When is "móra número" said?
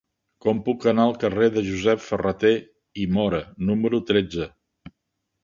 3.19-4.03